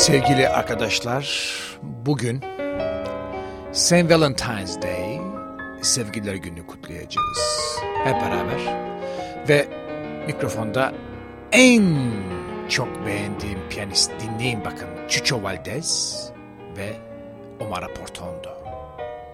[0.00, 2.40] Sevgili arkadaşlar, bugün
[3.72, 3.92] St.
[3.92, 5.20] Valentine's Day,
[5.82, 7.38] Sevgililer Günü kutlayacağız.
[8.04, 8.60] Hep beraber.
[9.48, 9.68] Ve
[10.26, 10.92] mikrofonda
[11.52, 12.12] en
[12.68, 14.88] çok beğendiğim piyanist dinleyin bakın.
[15.08, 16.30] Chucho Valdez
[16.76, 16.92] ve
[17.60, 18.50] Omar Portondo.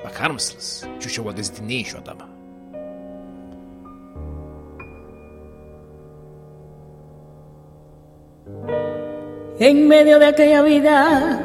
[0.05, 0.85] Bakar mısınız?
[1.01, 2.36] Chucho Valdez dinleyin şu adamı.
[9.59, 11.41] En medio de aquella vida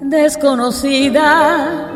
[0.00, 1.86] desconocida,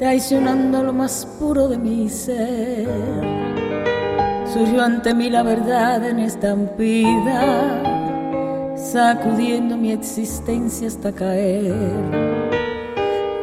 [0.00, 2.88] traicionando lo más puro de mi ser,
[4.52, 7.80] surgió ante mí la verdad en estampida,
[8.74, 11.76] sacudiendo mi existencia hasta caer.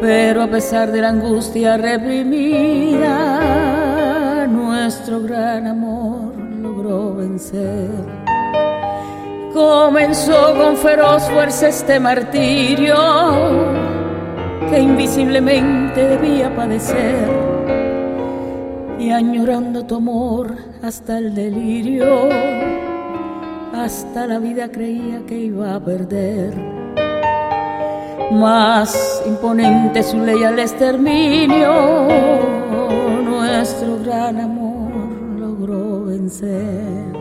[0.02, 3.08] Pero a pesar de la angustia reprimida,
[4.48, 8.19] nuestro gran amor logró vencer
[9.54, 12.96] Comenzó con feroz fuerza este martirio
[14.70, 17.28] que invisiblemente debía padecer
[19.00, 22.30] y añorando tu amor hasta el delirio,
[23.74, 26.54] hasta la vida creía que iba a perder.
[28.32, 32.08] Más imponente su ley al exterminio,
[33.24, 34.92] nuestro gran amor
[35.40, 37.19] logró vencer.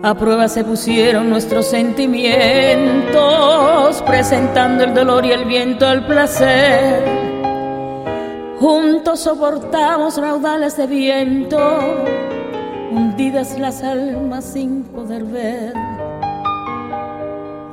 [0.00, 7.02] A prueba se pusieron nuestros sentimientos, presentando el dolor y el viento al placer.
[8.60, 11.58] Juntos soportamos raudales de viento,
[12.92, 15.74] hundidas las almas sin poder ver,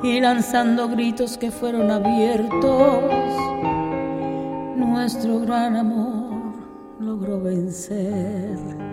[0.02, 3.04] y lanzando gritos que fueron abiertos,
[4.76, 6.54] nuestro gran amor
[6.98, 8.85] logró vencer.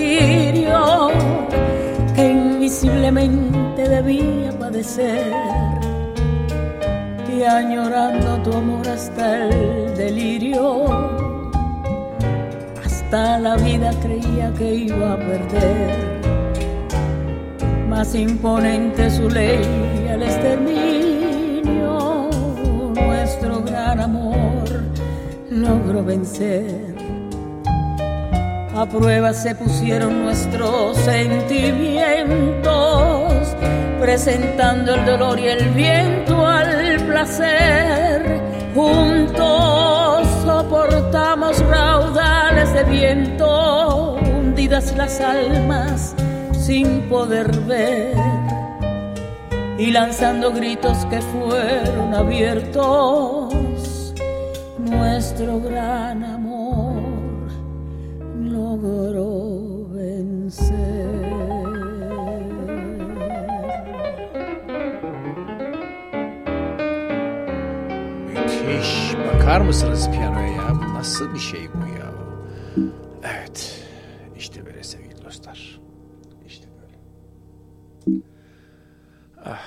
[0.00, 1.08] Martirio
[2.14, 5.32] que invisiblemente debía padecer.
[7.36, 10.86] Y añorando tu amor hasta el delirio
[12.84, 16.20] hasta la vida creía que iba a perder.
[17.88, 22.28] Más imponente su ley al exterminio
[22.94, 24.82] nuestro gran amor
[25.50, 26.99] logró vencer
[28.74, 33.56] a prueba se pusieron nuestros sentimientos,
[34.00, 38.40] presentando el dolor y el viento al placer.
[38.74, 46.14] Juntos soportamos raudales de viento, hundidas las almas
[46.52, 48.14] sin poder ver
[49.78, 54.14] y lanzando gritos que fueron abiertos.
[54.78, 56.22] Nuestro gran
[69.50, 70.74] Bakar mısınız piyanoya ya?
[70.74, 72.12] Bu nasıl bir şey bu ya?
[73.22, 73.84] Evet.
[74.36, 75.80] İşte böyle sevgili dostlar.
[76.46, 76.96] İşte böyle.
[79.44, 79.60] Ah.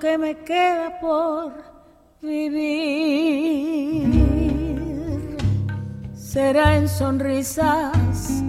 [0.00, 1.52] que me queda por
[2.22, 3.56] vivir
[6.36, 8.44] será en sonrisas,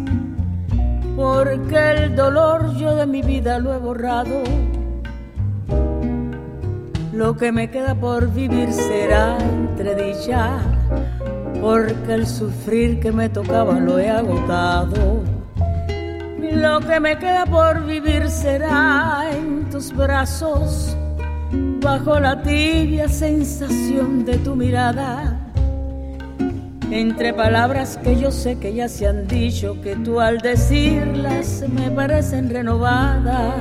[1.16, 4.44] porque el dolor yo de mi vida lo he borrado.
[7.14, 10.60] Lo que me queda por vivir será entre dicha,
[11.62, 15.24] porque el sufrir que me tocaba lo he agotado.
[16.42, 20.98] Lo que me queda por vivir será en tus brazos
[21.82, 25.37] bajo la tibia sensación de tu mirada.
[26.92, 31.92] Entre palabras que yo sé que ya se han dicho, que tú al decirlas me
[31.92, 33.56] parecen renovadas.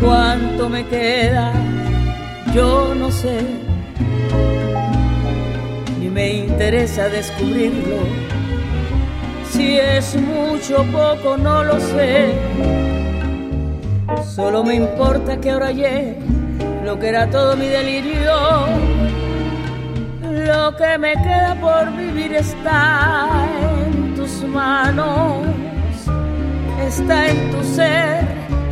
[0.00, 1.52] ¿Cuánto me queda
[2.54, 3.38] yo no sé,
[6.00, 7.98] ni me interesa descubrirlo.
[9.48, 12.32] Si es mucho o poco, no lo sé.
[14.34, 16.16] Solo me importa que ahora ayer
[16.84, 18.89] lo que era todo mi delirio.
[20.52, 23.28] Lo que me queda por vivir está
[23.86, 25.46] en tus manos,
[26.86, 28.24] está en tu ser,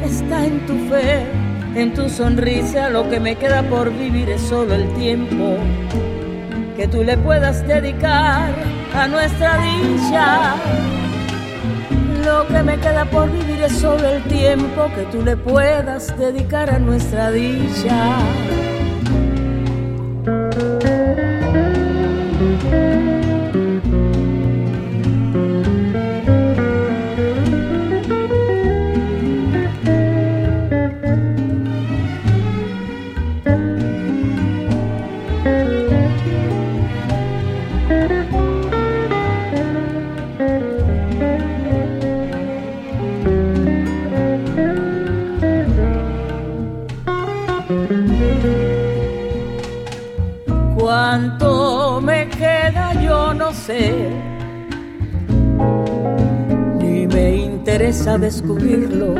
[0.03, 1.39] está en tu fe
[1.75, 5.57] en tu sonrisa lo que me queda por vivir es solo el tiempo
[6.77, 8.51] que tú le puedas dedicar
[8.95, 10.55] a nuestra dicha.
[12.25, 16.69] Lo que me queda por vivir es solo el tiempo que tú le puedas dedicar
[16.71, 18.17] a nuestra dicha.
[56.79, 59.17] Ni me interesa descubrirlo.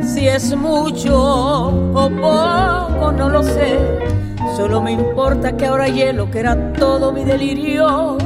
[0.00, 1.12] Si es mucho
[1.92, 3.78] o poco, no lo sé.
[4.56, 8.16] Solo me importa que ahora hielo, que era todo mi delirio.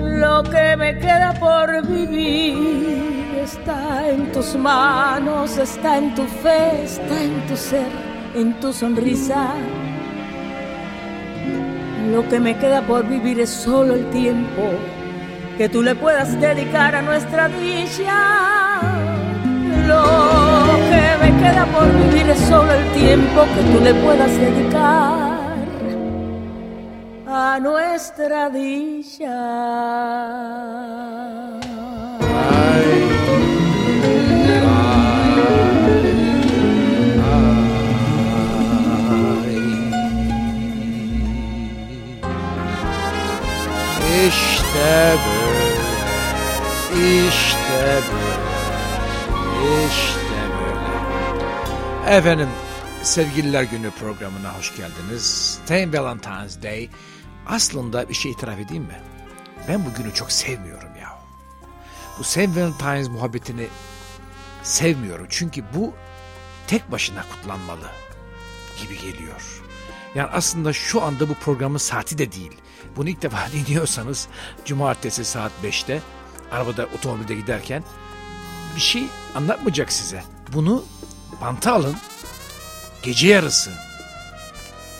[0.00, 3.09] Lo que me queda por vivir
[3.52, 7.92] está en tus manos, está en tu fe, está en tu ser,
[8.34, 9.54] en tu sonrisa
[12.10, 14.62] lo que me queda por vivir es solo el tiempo
[15.56, 18.80] que tú le puedas dedicar a nuestra dicha.
[19.86, 20.04] Lo
[20.90, 25.40] que me queda por vivir es solo el tiempo que tú le puedas dedicar
[27.26, 29.36] a nuestra dicha.
[44.28, 45.80] İşte böyle,
[47.28, 52.16] işte böyle, işte böyle.
[52.16, 52.48] Efendim,
[53.02, 55.24] Sevgililer Günü programına hoş geldiniz.
[55.64, 55.70] St.
[55.70, 56.90] Valentine's Day.
[57.46, 59.00] Aslında bir şey itiraf edeyim mi?
[59.68, 61.18] Ben bu günü çok sevmiyorum ya.
[62.18, 62.38] Bu St.
[62.38, 63.66] Valentine's muhabbetini
[64.62, 65.26] sevmiyorum.
[65.30, 65.94] Çünkü bu
[66.66, 67.90] tek başına kutlanmalı
[68.82, 69.59] gibi geliyor.
[70.14, 72.52] Yani aslında şu anda bu programın saati de değil.
[72.96, 74.28] Bunu ilk defa dinliyorsanız
[74.64, 76.02] cumartesi saat 5'te
[76.52, 77.84] arabada otomobilde giderken
[78.76, 79.04] bir şey
[79.34, 80.24] anlatmayacak size.
[80.52, 80.84] Bunu
[81.40, 81.96] banta alın.
[83.02, 83.70] Gece yarısı.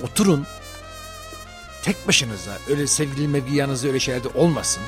[0.02, 0.46] Oturun.
[1.82, 4.82] Tek başınıza öyle sevgili mevgi yanınızda öyle şeylerde olmasın.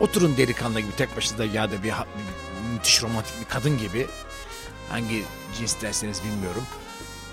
[0.00, 1.94] Oturun delikanlı gibi tek başınıza ya da bir, bir
[2.74, 4.06] müthiş romantik bir kadın gibi
[4.88, 5.24] hangi
[5.58, 6.62] cins derseniz bilmiyorum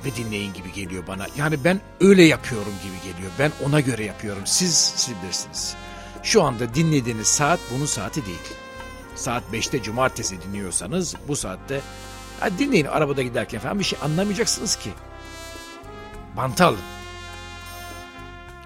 [0.06, 1.28] ve dinleyin gibi geliyor bana.
[1.38, 3.32] Yani ben öyle yapıyorum gibi geliyor.
[3.40, 4.42] Ben ona göre yapıyorum.
[4.46, 5.76] Siz, siz bilirsiniz.
[6.24, 8.40] Şu anda dinlediğiniz saat bunun saati değil.
[9.16, 11.82] Saat 5'te cumartesi dinliyorsanız bu saatte
[12.40, 14.90] hadi dinleyin arabada giderken falan bir şey anlamayacaksınız ki.
[16.38, 16.80] Bantı alın.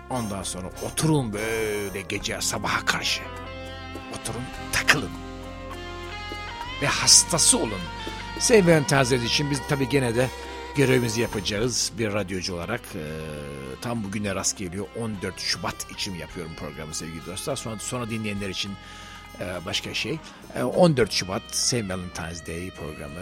[0.10, 3.22] Ondan sonra oturun böyle gece sabaha karşı.
[4.14, 5.12] Oturun takılın.
[6.82, 7.82] Ve hastası olun.
[8.40, 10.30] Sevmeyen tazeler için biz tabii gene de
[10.76, 12.82] görevimizi yapacağız bir radyocu olarak.
[12.82, 13.06] E,
[13.82, 14.88] tam bugüne rast geliyor.
[15.00, 17.56] 14 Şubat için yapıyorum programı sevgili dostlar.
[17.56, 18.72] Sonra, sonra dinleyenler için
[19.40, 20.20] e, başka şey.
[20.56, 21.74] E, 14 Şubat St.
[21.74, 23.22] Valentine's Day programı.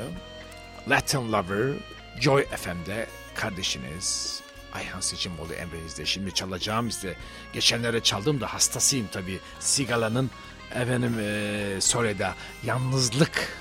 [0.89, 1.74] Latin Lover
[2.20, 4.41] Joy FM'de kardeşiniz
[4.74, 6.05] Ayhan Seçimoğlu emrinizde.
[6.05, 7.15] Şimdi çalacağım işte.
[7.53, 9.39] Geçenlere çaldım da hastasıyım tabii.
[9.60, 10.31] Sigala'nın
[10.75, 13.58] efendim e, Sole'da yalnızlık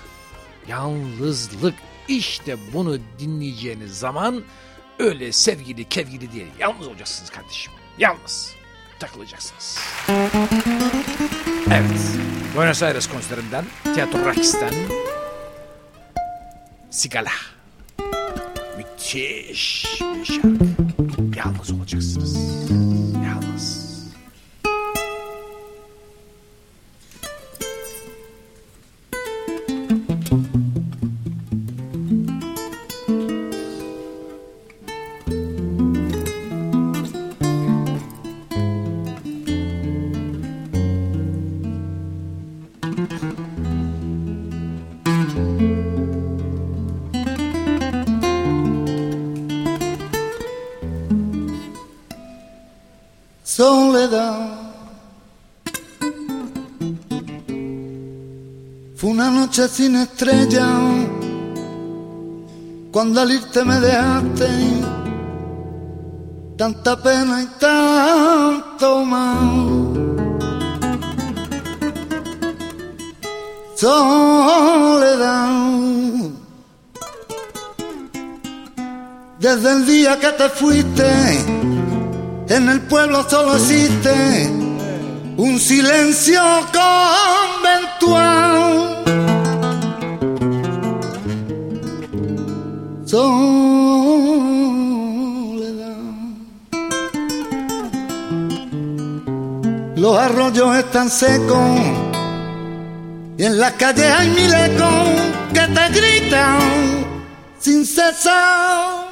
[0.68, 1.74] yalnızlık
[2.08, 4.42] işte bunu dinleyeceğiniz zaman
[4.98, 6.46] öyle sevgili kevgili değil.
[6.58, 7.72] Yalnız olacaksınız kardeşim.
[7.98, 8.54] Yalnız.
[8.98, 9.78] Takılacaksınız.
[11.66, 12.00] Evet.
[12.56, 13.64] Buenos Aires konserinden,
[13.94, 14.74] Teatro Rax'ten
[16.90, 17.30] Sigala.
[18.76, 20.48] Müthiş bir şarkı.
[21.36, 22.36] Yalnız olacaksınız.
[59.72, 60.68] Sin estrella
[62.90, 64.48] cuando al irte me dejaste
[66.58, 70.10] tanta pena y tanto mal.
[73.76, 75.50] Soledad.
[79.38, 81.10] Desde el día que te fuiste,
[82.48, 84.50] en el pueblo solo existe
[85.38, 86.42] un silencio
[87.62, 88.49] conventual.
[93.10, 93.40] Soledad.
[99.96, 101.58] Los arroyos están secos
[103.36, 105.08] y en las calles hay mil ecos
[105.52, 106.60] que te gritan
[107.58, 109.08] sin cesar.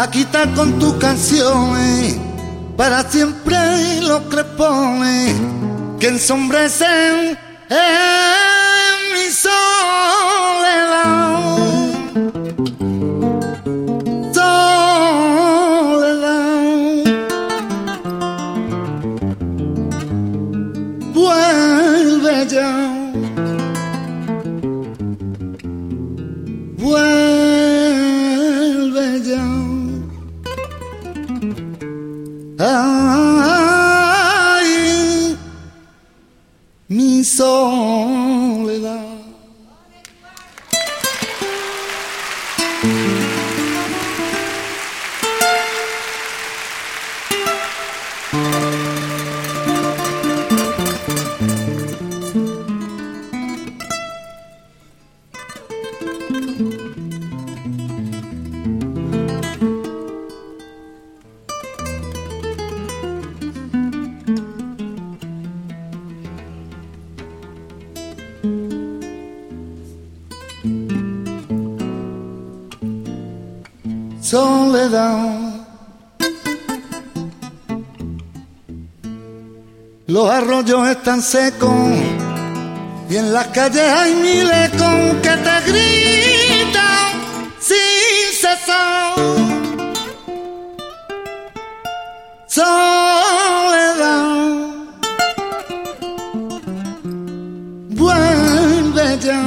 [0.00, 2.16] A quitar con tus canciones
[2.76, 5.34] para siempre los crepones
[5.98, 7.36] que ensombrecen
[7.68, 10.17] en mi soledad.
[37.38, 38.17] song.
[80.08, 81.70] Los arroyos están secos
[83.10, 87.12] y en las calles hay miles con que te gritan
[87.60, 89.12] sin cesar.
[92.46, 93.98] Soledad,
[97.90, 99.42] vuelve ya.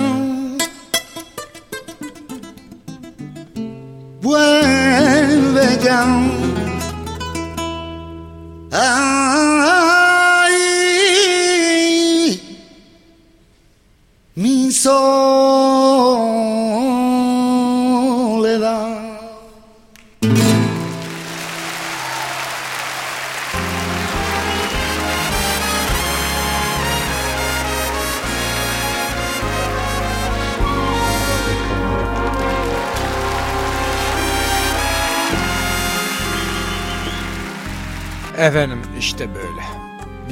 [8.73, 9.80] Ah,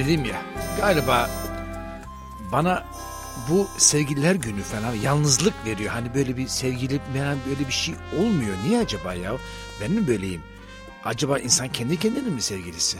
[0.10, 0.42] Dedim ya
[0.78, 1.30] galiba
[2.52, 2.86] bana
[3.50, 5.92] bu sevgililer günü falan yalnızlık veriyor.
[5.92, 8.56] Hani böyle bir sevgili falan böyle bir şey olmuyor.
[8.66, 9.34] Niye acaba ya?
[9.82, 10.44] Ben mi böyleyim?
[11.06, 12.98] Acaba insan kendi kendine mi sevgilisi?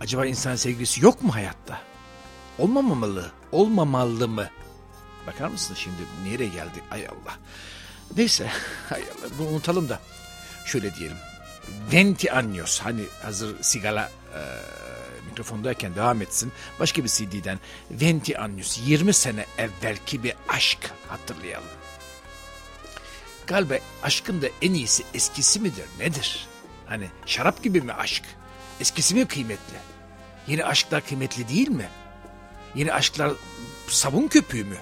[0.00, 1.80] Acaba insan sevgilisi yok mu hayatta?
[2.58, 4.48] Olmamalı, olmamalı mı?
[5.26, 6.82] Bakar mısın şimdi nereye geldik?
[6.90, 7.38] Ay Allah.
[8.16, 8.50] Neyse,
[8.88, 10.00] hay Allah bunu unutalım da.
[10.66, 11.16] Şöyle diyelim.
[11.92, 14.40] Venti años hani hazır sigara e,
[15.38, 16.52] mikrofondayken devam etsin.
[16.80, 17.58] Başka bir CD'den
[17.90, 21.68] Venti Annus 20 sene evvelki bir aşk hatırlayalım.
[23.46, 26.46] Galiba aşkın da en iyisi eskisi midir nedir?
[26.86, 28.22] Hani şarap gibi mi aşk?
[28.80, 29.76] Eskisi mi kıymetli?
[30.48, 31.88] Yeni aşklar kıymetli değil mi?
[32.74, 33.32] Yeni aşklar
[33.88, 34.76] sabun köpüğü mü?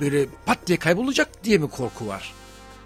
[0.00, 2.34] Böyle pat diye kaybolacak diye mi korku var?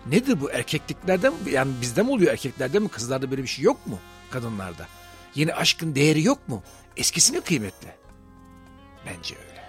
[0.07, 1.37] Nedir bu erkekliklerde mi?
[1.51, 2.89] Yani bizde mi oluyor erkeklerde mi?
[2.89, 3.99] Kızlarda böyle bir şey yok mu?
[4.31, 4.87] Kadınlarda.
[5.35, 6.63] Yeni aşkın değeri yok mu?
[6.97, 7.95] Eskisi kıymetli?
[9.07, 9.63] Bence öyle.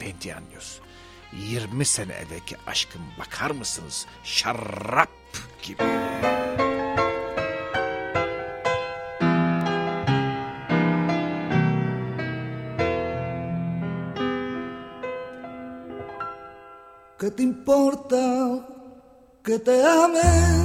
[0.00, 0.78] Ventianyos.
[1.32, 4.06] 20 sene evvelki aşkın bakar mısınız?
[4.24, 5.10] Şarap
[5.62, 5.82] gibi.
[17.18, 18.22] ¿Qué te importa
[19.44, 20.63] que te ame?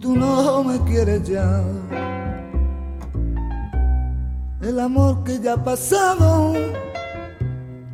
[0.00, 1.62] Tú no me quieres ya.
[4.60, 6.52] El amor que ya ha pasado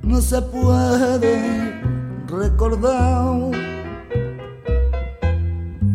[0.02, 1.80] no se puede
[2.26, 3.50] recordar.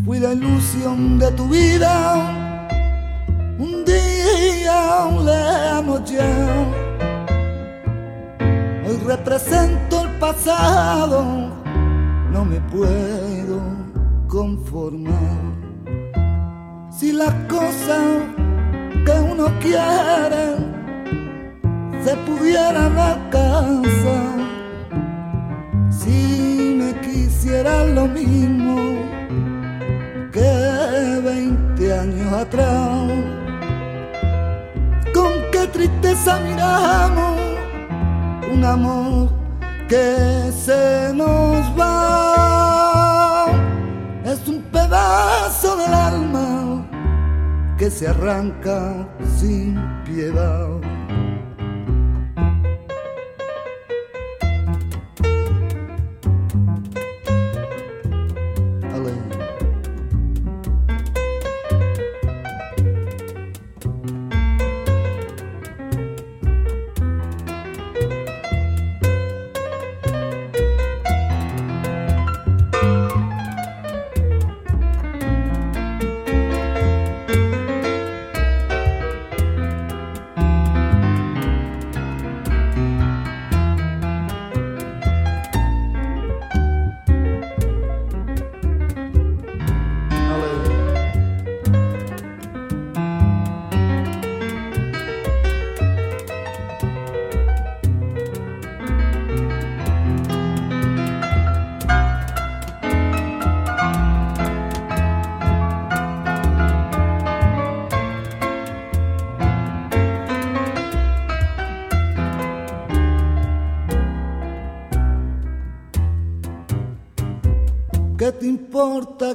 [0.05, 2.65] Fui la ilusión de tu vida,
[3.59, 6.29] un día lejano ya.
[8.87, 11.23] Hoy represento el pasado,
[12.31, 13.61] no me puedo
[14.27, 15.58] conformar.
[16.99, 18.03] Si las cosas
[19.05, 20.57] que uno quiere
[22.03, 24.35] se pudieran alcanzar,
[25.89, 28.97] si me quisiera lo mismo
[30.33, 33.11] que 20 años atrás,
[35.13, 37.39] con qué tristeza miramos
[38.51, 39.29] un amor
[39.87, 43.45] que se nos va,
[44.25, 46.68] es un pedazo del alma
[47.79, 49.07] que se arranca
[49.39, 50.68] sin piedad.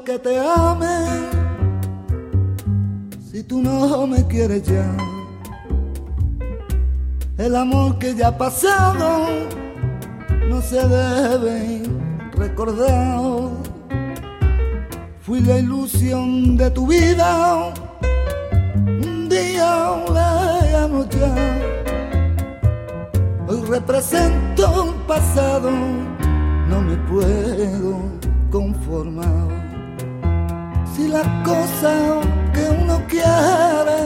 [0.05, 1.31] Que te ame
[3.31, 4.95] si tú no me quieres ya?
[7.38, 9.27] El amor que ya ha pasado
[10.49, 11.83] no se debe
[12.35, 13.21] recordar.
[15.21, 17.73] Fui la ilusión de tu vida,
[18.75, 21.35] un día lejano ya.
[23.49, 25.71] Hoy represento un pasado,
[26.69, 28.01] no me puedo
[28.51, 29.54] conformar
[30.94, 34.00] si las cosas que uno quiere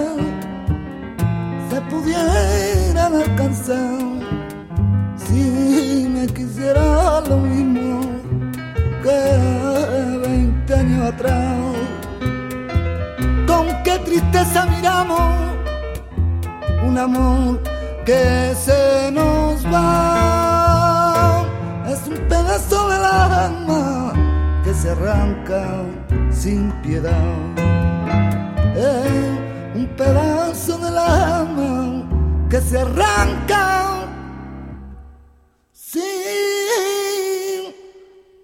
[1.68, 3.98] se pudieran alcanzar,
[5.16, 8.00] si me quisiera lo mismo
[9.02, 9.20] que
[10.28, 11.58] 20 años atrás,
[13.46, 15.32] con qué tristeza miramos
[16.86, 17.62] un amor
[18.06, 21.44] que se nos va,
[21.86, 24.12] es un pedazo del alma
[24.64, 25.84] que se arranca
[26.48, 27.34] sin piedad.
[28.74, 32.08] Es un pedazo del alma
[32.48, 34.08] que se arranca
[35.72, 36.14] sin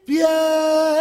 [0.05, 0.94] piedad.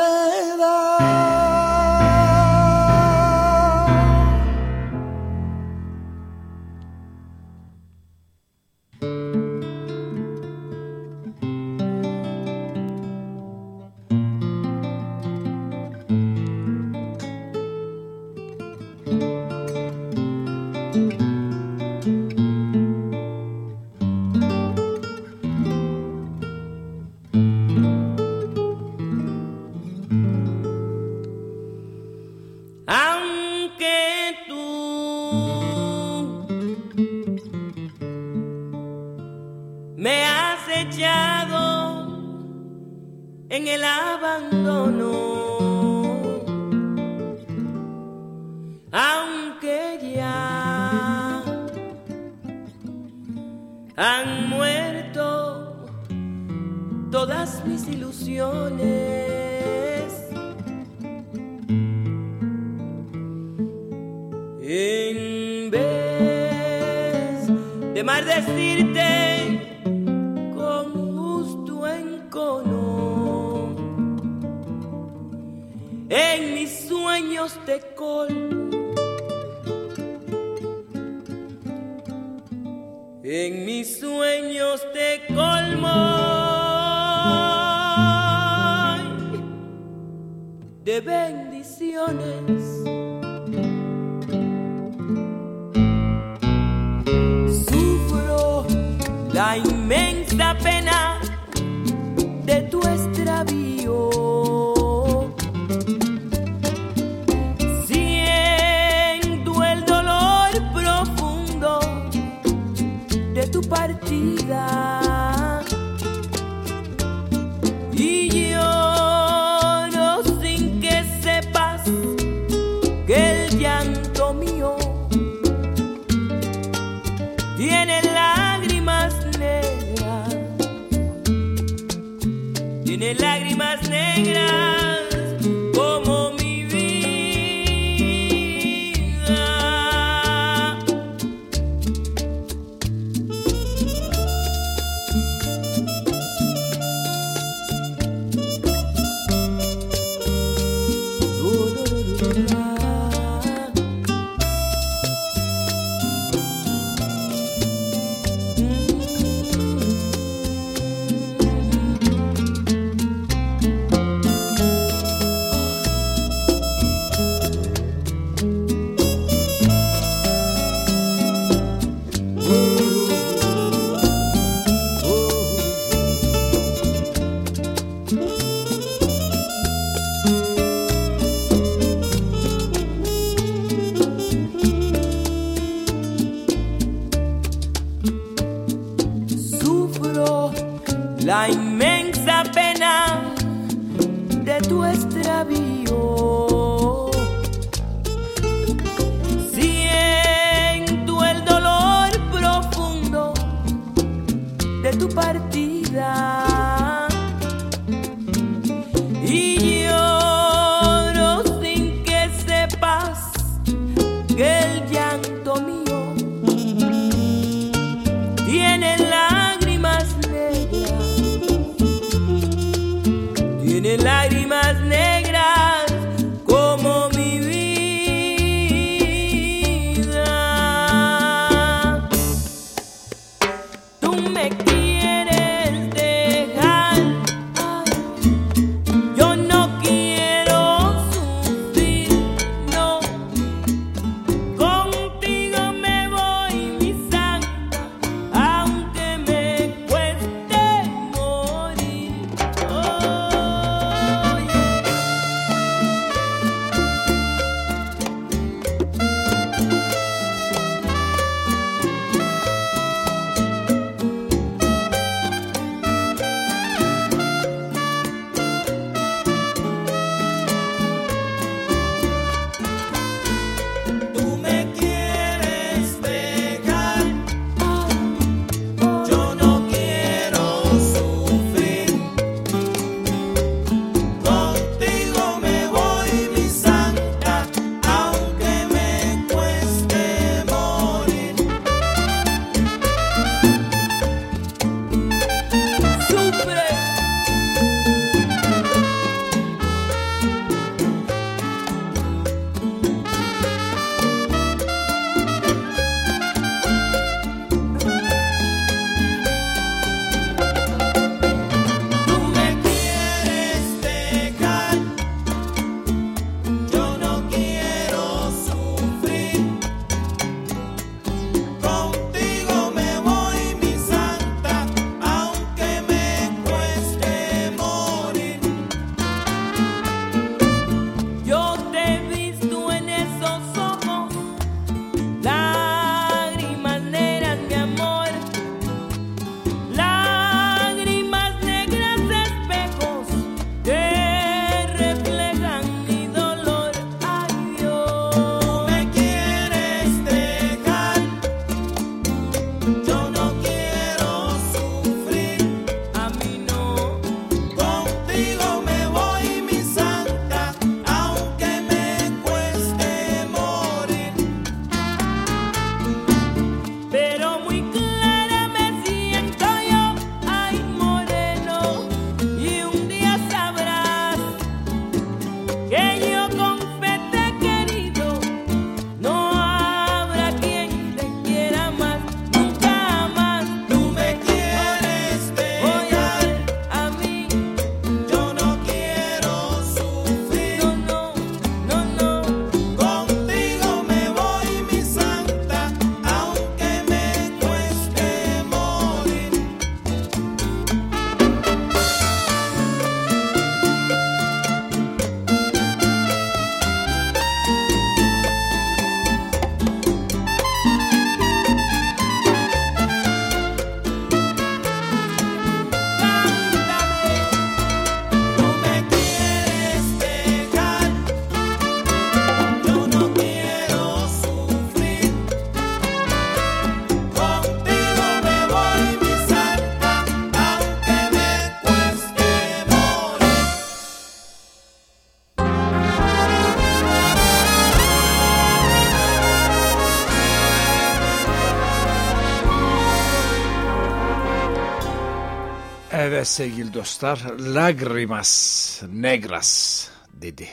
[446.23, 450.47] Sevgili dostlar, Lagrimas Negras dedi.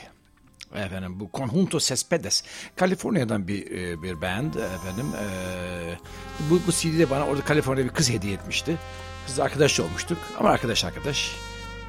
[0.75, 2.43] Efendim bu Conjunto Cespedes,
[2.75, 5.05] Kaliforniya'dan bir e, bir band efendim.
[5.19, 5.27] E,
[6.49, 8.77] bu bu CD'de bana orada Kaliforniya bir kız hediye etmişti.
[9.27, 11.31] Kızla arkadaş olmuştuk ama arkadaş arkadaş.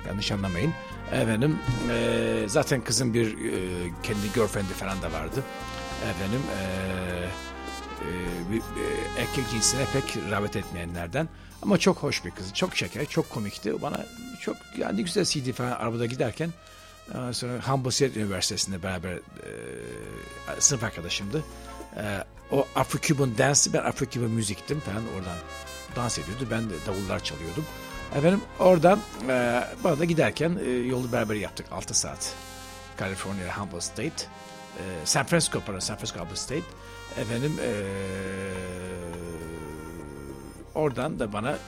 [0.08, 0.72] Yanlış anlamayın.
[1.12, 1.58] Efendim
[1.90, 3.60] e, zaten kızın bir e,
[4.02, 5.44] kendi girlfriend'i falan da vardı.
[6.10, 6.62] Efendim e,
[8.02, 11.28] e, bir, e, erkek cinsine pek rağbet etmeyenlerden.
[11.62, 12.54] Ama çok hoş bir kız.
[12.54, 13.82] Çok şeker, çok komikti.
[13.82, 14.06] Bana
[14.40, 16.50] çok yani güzel CD falan arabada giderken
[17.08, 19.20] e, sonra Humboldt Üniversitesi'nde beraber e,
[20.58, 21.44] sınıf arkadaşımdı.
[21.96, 25.36] E, o Afro-Cuban dance'ı ben Afro-Cuban müziktim falan oradan
[25.96, 26.46] dans ediyordu.
[26.50, 27.64] Ben de davullar çalıyordum.
[28.16, 28.98] Efendim oradan
[29.28, 32.34] e, bana da giderken e, yolu beraber yaptık 6 saat.
[32.98, 34.26] California Humboldt State.
[34.78, 36.64] E, San Francisco pardon San Francisco Humboldt State.
[37.18, 37.70] Efendim e,
[40.74, 41.58] oradan da bana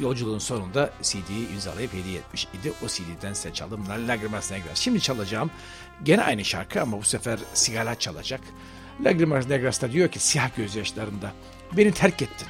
[0.00, 2.72] yolculuğun sonunda CD'yi imzalayıp hediye etmiş idi.
[2.84, 3.84] O CD'den size çaldım.
[4.08, 4.78] Lagrimas Negras.
[4.78, 5.50] Şimdi çalacağım
[6.02, 8.40] gene aynı şarkı ama bu sefer sigara çalacak.
[9.04, 11.32] Lagrimas Negras'ta diyor ki siyah gözyaşlarında
[11.72, 12.48] beni terk ettin.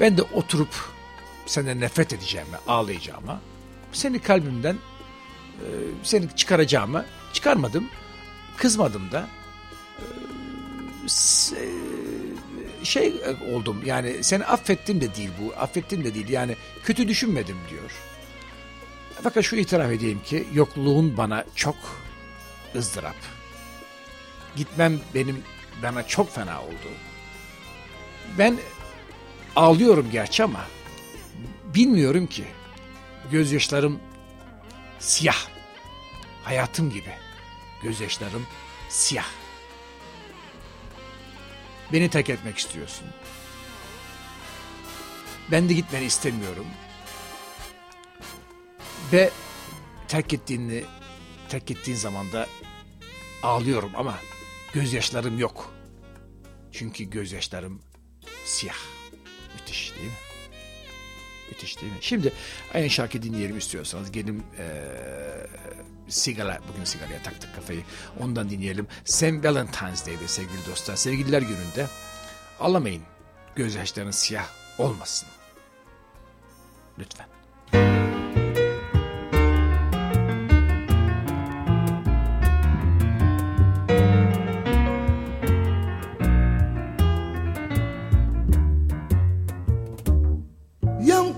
[0.00, 0.74] Ben de oturup
[1.46, 3.40] senden nefret edeceğime, ağlayacağıma,
[3.92, 5.66] seni kalbimden e,
[6.02, 7.88] seni çıkaracağıma çıkarmadım,
[8.56, 9.26] kızmadım da
[9.98, 10.04] e,
[12.84, 13.14] şey
[13.52, 17.90] oldum yani seni affettim de değil bu affettim de değil yani kötü düşünmedim diyor.
[19.22, 21.76] Fakat şu itiraf edeyim ki yokluğun bana çok
[22.74, 23.16] ızdırap.
[24.56, 25.42] Gitmem benim
[25.82, 26.88] bana çok fena oldu.
[28.38, 28.58] Ben
[29.56, 30.66] ağlıyorum gerçi ama
[31.74, 32.44] bilmiyorum ki
[33.30, 34.00] gözyaşlarım
[34.98, 35.46] siyah.
[36.44, 37.12] Hayatım gibi
[37.82, 38.46] gözyaşlarım
[38.88, 39.26] siyah.
[41.92, 43.06] Beni terk etmek istiyorsun.
[45.50, 46.66] Ben de gitmeni istemiyorum.
[49.12, 49.30] Ve
[50.08, 50.84] terk ettiğini
[51.48, 52.46] terk ettiğin zaman da
[53.42, 54.18] ağlıyorum ama
[54.72, 55.74] gözyaşlarım yok.
[56.72, 57.82] Çünkü gözyaşlarım
[58.44, 58.76] siyah.
[59.54, 60.12] Müthiş değil mi?
[61.50, 61.98] Müthiş değil mi?
[62.00, 62.32] Şimdi
[62.74, 64.12] aynı şarkı dinleyelim istiyorsanız.
[64.12, 64.84] Gelin ee,
[66.08, 67.82] sigara, bugün sigaraya taktık kafayı.
[68.20, 68.86] Ondan dinleyelim.
[69.04, 69.22] St.
[69.22, 70.96] Valentine's Day'de sevgili dostlar.
[70.96, 71.86] Sevgililer gününde
[72.60, 73.02] alamayın.
[73.56, 74.46] Gözyaşlarınız siyah
[74.78, 75.28] olmasın.
[76.98, 77.26] Lütfen.
[91.00, 91.34] Y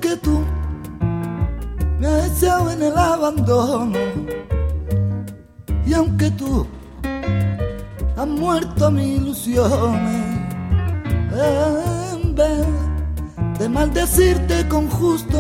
[14.99, 15.36] justo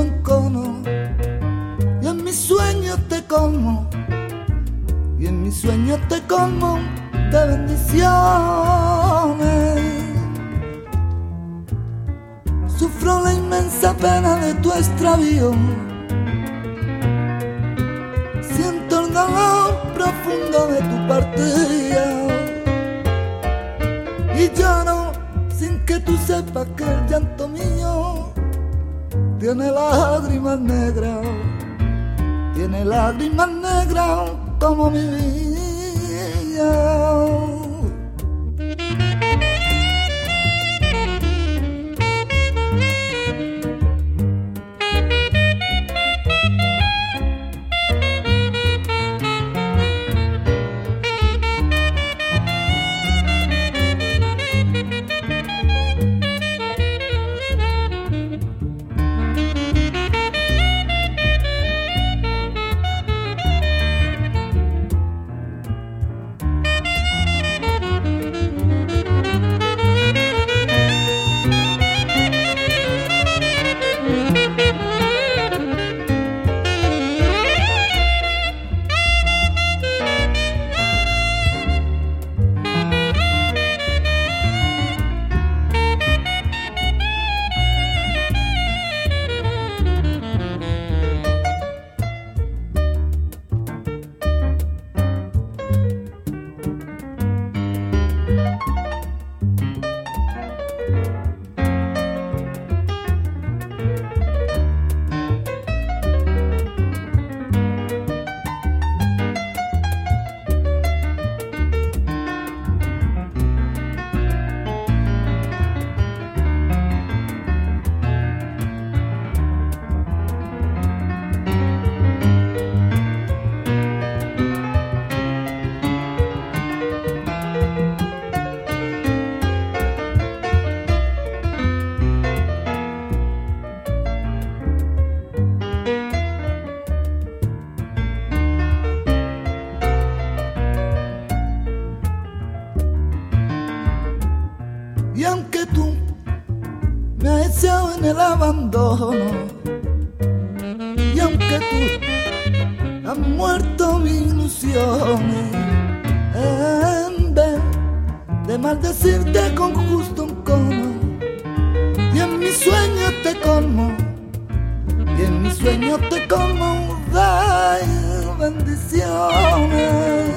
[165.18, 170.30] y en mis sueños te colmo de bendiciones.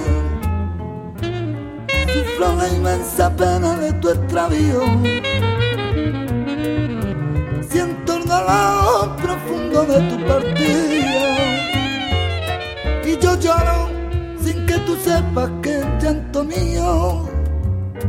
[2.14, 4.82] Sufro la inmensa pena de tu extravío
[7.70, 11.38] siento el dolor profundo de tu partida.
[13.06, 13.90] Y yo lloro
[14.42, 17.30] sin que tú sepas que el llanto mío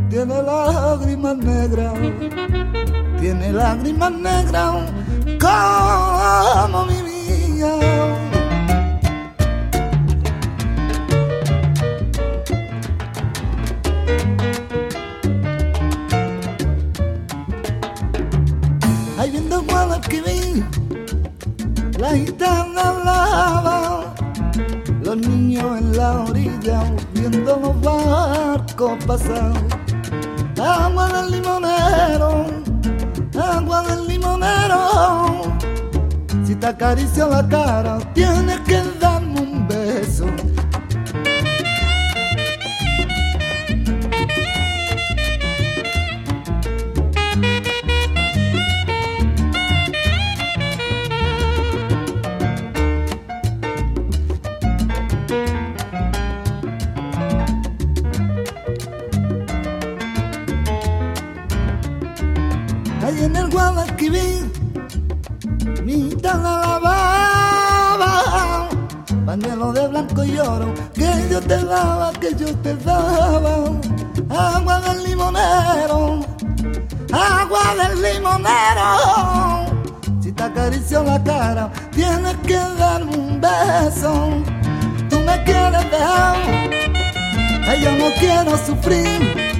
[0.08, 1.94] tiene lágrimas negras,
[3.20, 4.90] tiene lágrimas negras
[5.38, 7.10] como mi vida.
[21.98, 24.14] la gitana lava,
[25.02, 29.52] los niños en la orilla viendo los barcos pasar.
[30.58, 32.46] Agua del limonero,
[33.50, 35.56] agua del limonero.
[36.44, 38.76] Si te acaricio la cara, tienes que
[70.94, 73.80] que yo te daba, que yo te daba.
[74.28, 76.20] Agua del limonero,
[77.12, 79.66] agua del limonero.
[80.20, 84.12] Si te acaricio la cara, tienes que darme un beso.
[85.08, 86.36] Tú me quieres dejar,
[87.80, 89.52] yo no quiero sufrir.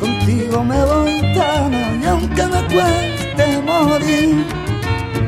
[0.00, 4.63] Contigo me voy tan y aunque me cueste morir.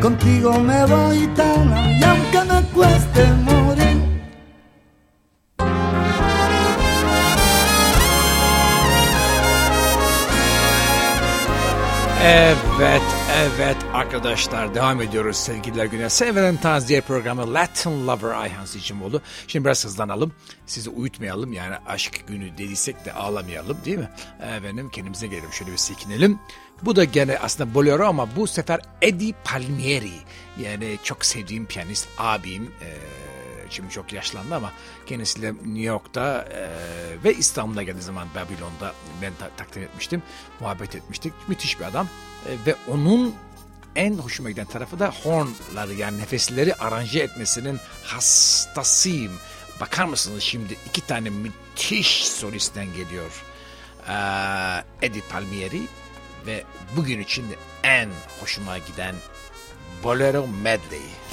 [0.03, 3.97] Contigo me voy tan y aunque me cueste morir.
[12.25, 13.03] Evet,
[13.39, 16.11] evet arkadaşlar devam ediyoruz sevgililer güne.
[16.11, 19.21] Sevilen Taziye programı Latin Lover Ayhan Seçimoğlu.
[19.47, 20.33] Şimdi biraz hızlanalım.
[20.67, 24.11] Sizi uyutmayalım yani aşk günü dediysek de ağlamayalım değil mi?
[24.57, 26.39] Efendim kendimize gelelim şöyle bir sekinelim.
[26.83, 30.12] Bu da gene aslında bolero ama bu sefer Eddie Palmieri.
[30.61, 32.72] Yani çok sevdiğim piyanist abim.
[32.83, 32.97] Ee,
[33.70, 34.72] şimdi çok yaşlandı ama
[35.07, 36.68] kendisiyle New York'ta e,
[37.24, 40.22] ve İstanbul'a geldiği zaman Babylon'da ben ta- takdim etmiştim.
[40.61, 41.33] Muhabbet etmiştik.
[41.49, 42.09] Müthiş bir adam.
[42.49, 43.35] E, ve onun
[43.97, 49.33] en hoşuma giden tarafı da hornları yani nefesleri aranje etmesinin hastasıyım.
[49.81, 53.31] Bakar mısınız şimdi iki tane müthiş solistten geliyor.
[54.09, 55.83] Ee, Eddie Palmieri
[56.47, 56.64] ve
[56.97, 57.47] bugün için
[57.82, 58.09] en
[58.40, 59.14] hoşuma giden
[60.05, 61.26] Bolero Medley.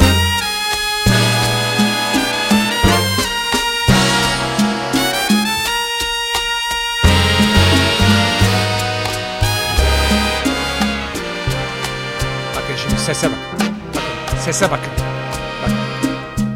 [13.05, 13.38] Sese bak.
[13.59, 14.38] Bakın.
[14.45, 14.91] Sese bakın.
[15.64, 15.72] Bak.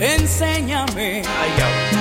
[0.02, 1.24] Enséñame.
[1.42, 1.98] Ay yavrum.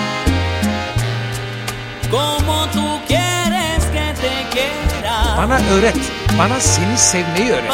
[2.11, 5.36] Como tú quieres que te quiera.
[5.38, 6.26] Bana öğret.
[6.39, 7.70] Bana seni sevmeyi öğret.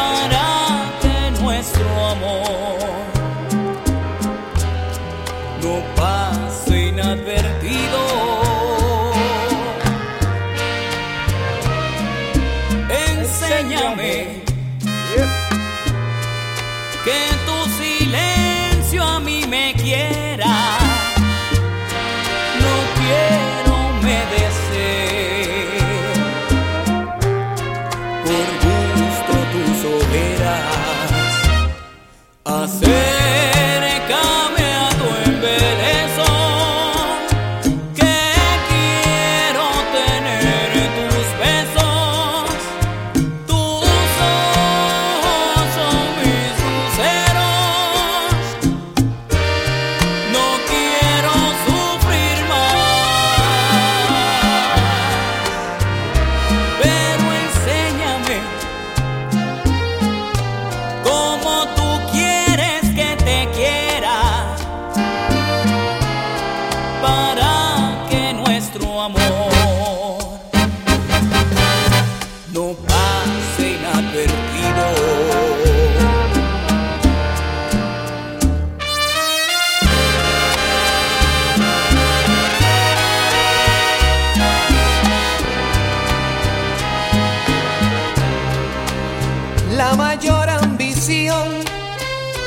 [89.77, 91.49] La mayor ambición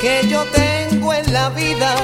[0.01, 1.95] que yo tengo en la vida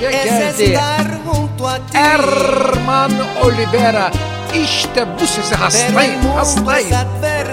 [0.00, 1.96] es estar junto a ti.
[1.96, 3.12] Herman
[3.42, 4.10] Olivera,
[4.54, 6.20] işte bu sesi hastayım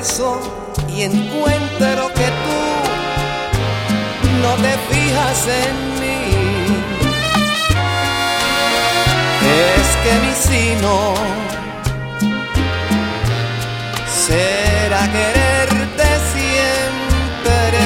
[0.01, 0.39] esfuerzo
[0.89, 2.61] y encuentro que tú
[4.41, 6.21] no te fijas en mí.
[9.69, 10.95] Es que mi sino
[14.27, 17.81] será quererte siempre.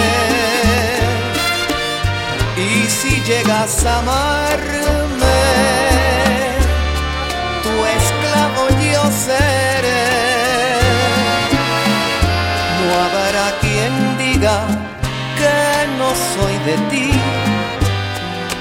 [2.57, 5.14] Y si llegas a amarme,
[16.75, 17.11] de ti,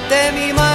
[0.09, 0.74] de mi mano.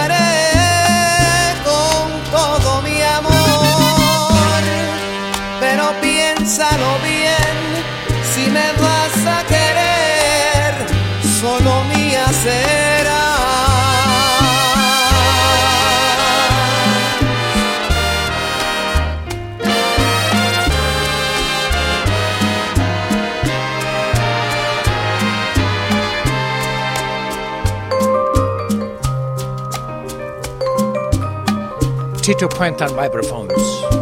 [32.30, 33.99] Tito Puente on vibraphones.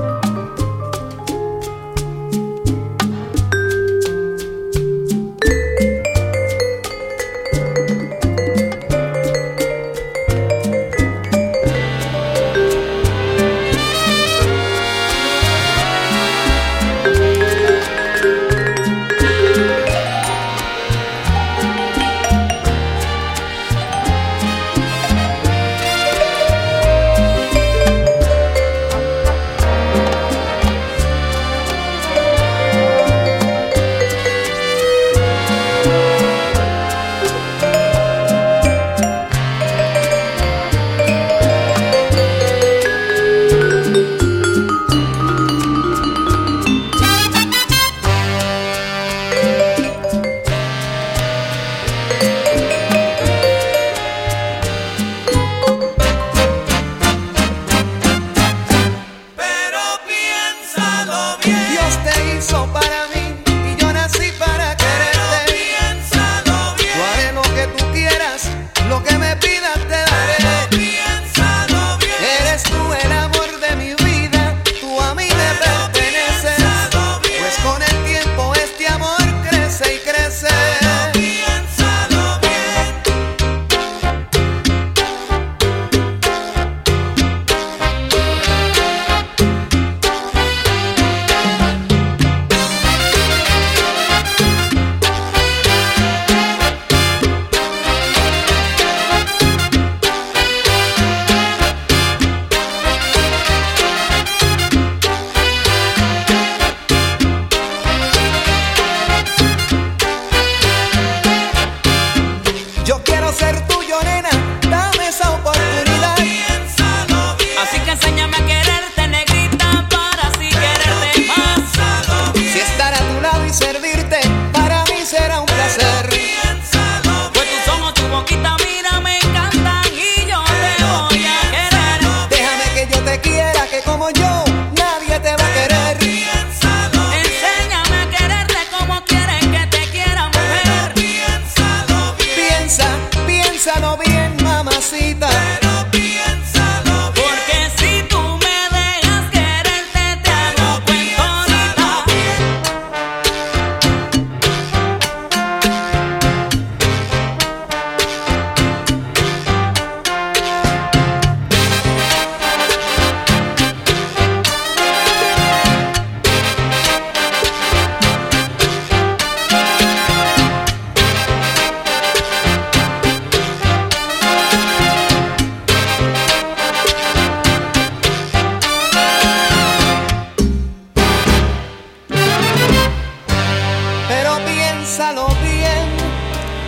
[184.87, 185.87] piénsalo bien,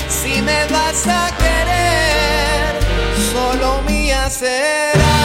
[0.10, 2.76] si me vas a querer,
[3.32, 5.16] solo mía será.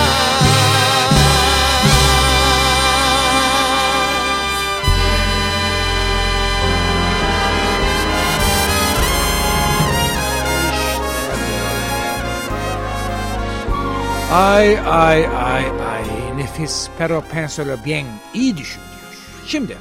[14.31, 19.13] Ay ay ay ay nefis pero pensalo bien iyi düşün diyor.
[19.47, 19.77] Şimdi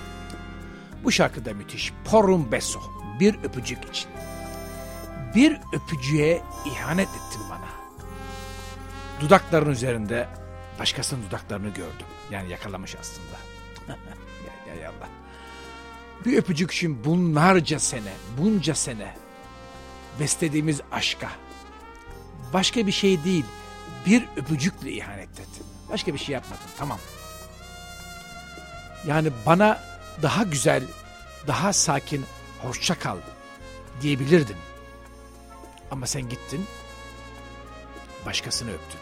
[1.03, 1.93] bu şarkıda müthiş.
[2.05, 4.09] Porum Beso bir öpücük için.
[5.36, 7.70] Bir öpücüğe ihanet ettin bana.
[9.22, 10.28] Dudakların üzerinde
[10.80, 12.05] başkasının dudaklarını gördüm.
[12.32, 13.38] Yani yakalamış aslında.
[14.68, 15.09] ya, ya Allah.
[16.26, 19.16] Bir öpücük için bunlarca sene, bunca sene
[20.20, 21.30] beslediğimiz aşka.
[22.53, 23.45] Başka bir şey değil,
[24.05, 25.66] bir öpücükle ihanet ettin.
[25.89, 26.99] Başka bir şey yapmadın, tamam.
[29.07, 29.84] Yani bana
[30.22, 30.84] daha güzel,
[31.47, 32.26] daha sakin,
[32.64, 33.18] hoşça kal
[34.01, 34.57] diyebilirdin.
[35.91, 36.66] Ama sen gittin,
[38.26, 38.99] başkasını öptün.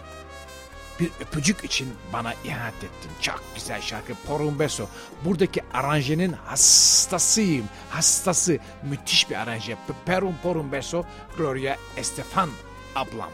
[0.99, 3.11] Bir öpücük için bana ihanet ettin.
[3.21, 4.85] Çok güzel şarkı Por Beso.
[5.25, 7.65] Buradaki aranjenin hastasıyım.
[7.89, 8.59] Hastası.
[8.83, 9.77] Müthiş bir aranje.
[10.05, 11.03] Perum Por Beso.
[11.37, 12.49] Gloria Estefan
[12.95, 13.31] ablam.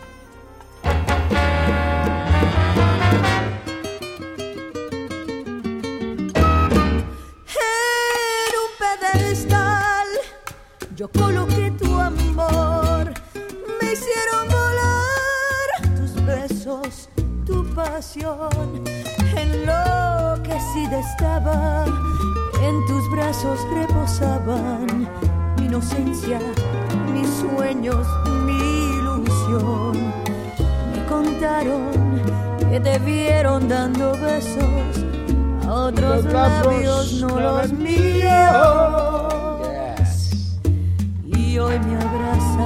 [10.98, 13.14] Yo coloqué tu amor,
[13.80, 17.10] me hicieron volar tus besos,
[17.46, 18.84] tu pasión,
[19.36, 21.86] enloquecida estaba,
[22.64, 25.08] en tus brazos reposaban
[25.60, 26.40] mi inocencia,
[27.14, 28.08] mis sueños,
[28.48, 28.58] mi
[28.98, 29.92] ilusión.
[30.96, 32.24] Me contaron
[32.72, 35.06] que te vieron dando besos
[35.68, 39.07] a otros labios, no los míos.
[41.68, 42.66] Hoy me abraza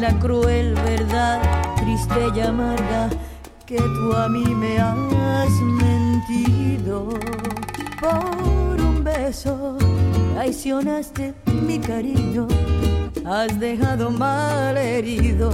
[0.00, 1.42] la cruel verdad,
[1.76, 3.10] triste y amarga,
[3.66, 7.10] que tú a mí me has mentido.
[8.00, 9.76] Por un beso
[10.32, 11.34] traicionaste
[11.66, 12.48] mi cariño,
[13.26, 15.50] has dejado mal herido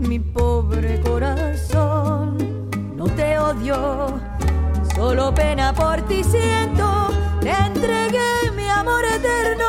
[0.00, 2.38] mi pobre corazón.
[2.96, 4.20] No te odio,
[4.96, 7.12] solo pena por ti siento.
[7.40, 9.63] Te entregué mi amor eterno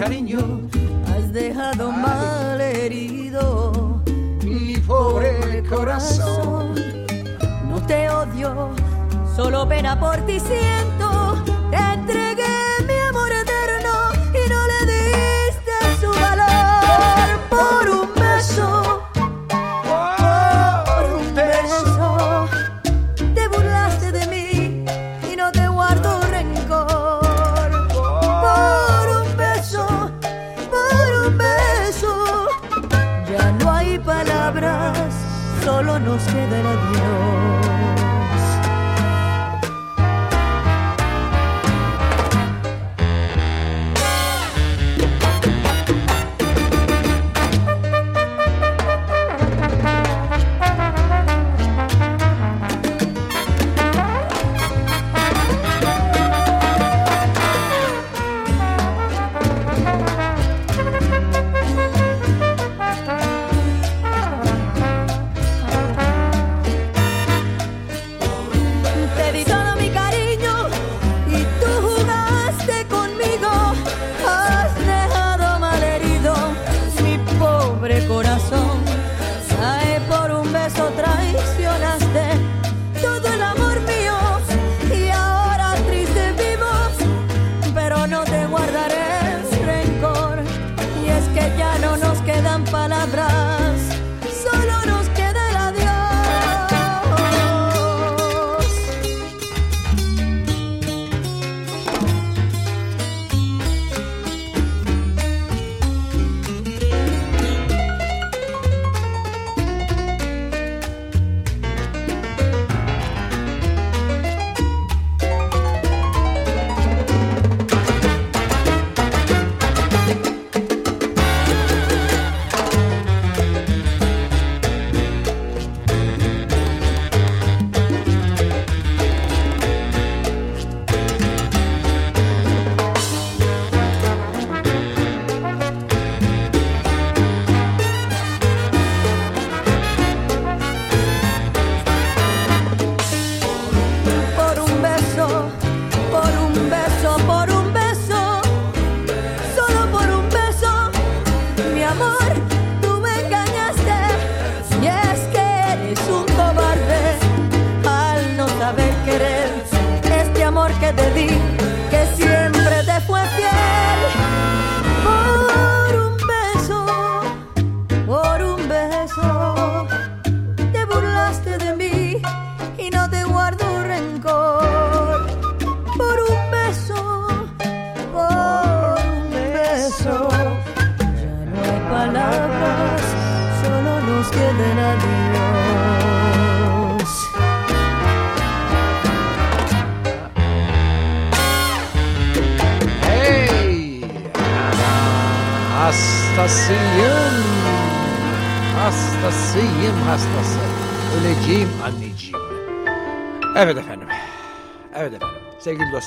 [0.00, 0.62] cariño,
[1.08, 4.00] has dejado mal herido
[4.42, 6.74] mi pobre corazón.
[7.68, 8.70] No te odio,
[9.36, 11.44] solo pena por ti siento.
[11.70, 12.59] Te entregué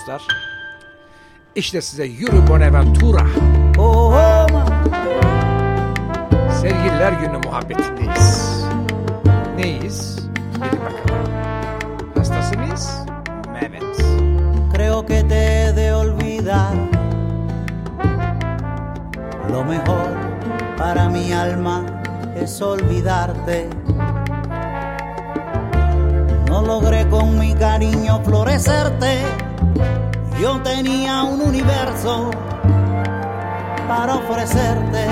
[0.04, 0.28] dostlar.
[1.56, 3.26] İşte size Yürü Bonaventura.
[3.78, 4.48] Oh,
[6.62, 8.64] Sevgililer günü muhabbetindeyiz.
[9.56, 10.20] Neyiz?
[10.56, 11.32] Bilin bakalım.
[12.16, 13.00] Hastası mıyız?
[13.54, 13.84] Mehmet.
[14.76, 16.74] creo que te de olvidar.
[19.52, 20.10] Lo mejor
[20.78, 21.82] para mi alma
[22.44, 23.70] es olvidarte.
[26.50, 29.43] No logré con mi cariño florecerte.
[30.40, 32.32] Yo tenía un universo
[33.88, 35.08] para ofrecerte.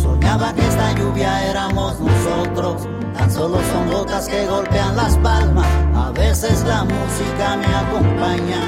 [0.00, 2.86] Soñaba que esta lluvia éramos nosotros,
[3.16, 5.66] tan solo son gotas que golpean las palmas.
[5.94, 8.60] A veces la música me acompaña,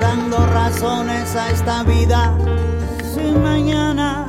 [0.00, 2.34] dando razones a esta vida
[3.14, 4.21] sin mañana.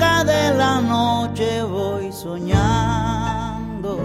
[0.00, 3.98] De la noche voy soñando.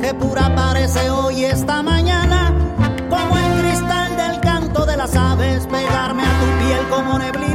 [0.00, 2.52] Que pura parece hoy esta mañana,
[3.08, 7.45] como el cristal del canto de las aves, pegarme a tu piel como neblina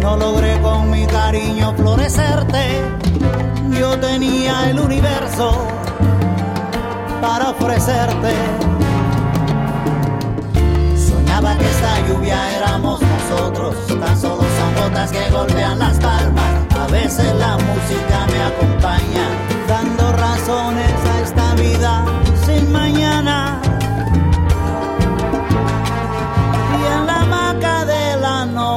[0.00, 2.80] No logré con mi cariño florecerte.
[3.78, 5.52] Yo tenía el universo
[7.20, 8.32] para ofrecerte.
[10.96, 16.50] Soñaba que esta lluvia éramos nosotros, tan solo son gotas que golpean las palmas.
[16.74, 19.28] A veces la música me acompaña,
[19.68, 22.06] dando razones a esta vida
[22.46, 23.60] sin mañana.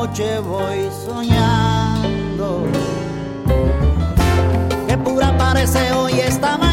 [0.02, 2.66] Noche voy soñando.
[4.88, 6.71] Que pura parece hoy esta mañana,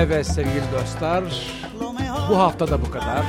[0.00, 1.24] Evet sevgili dostlar.
[2.30, 3.24] Bu hafta da bu kadar.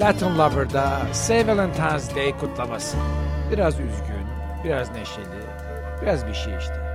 [0.00, 2.96] Latin Lover'da Say Valentine's Day kutlaması.
[3.52, 4.26] Biraz üzgün,
[4.64, 5.42] biraz neşeli,
[6.02, 6.91] biraz bir şey işte.